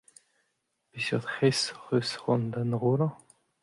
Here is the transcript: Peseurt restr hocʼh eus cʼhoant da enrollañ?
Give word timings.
Peseurt 0.91 1.27
restr 1.43 1.73
hocʼh 1.79 1.97
eus 1.97 2.11
cʼhoant 2.21 2.49
da 2.51 2.59
enrollañ? 2.65 3.13